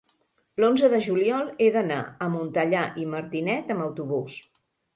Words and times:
l'onze 0.61 0.89
de 0.93 1.01
juliol 1.07 1.51
he 1.59 1.67
d'anar 1.75 1.99
a 2.09 2.31
Montellà 2.37 2.83
i 3.05 3.07
Martinet 3.15 3.73
amb 3.77 3.87
autobús. 3.89 4.43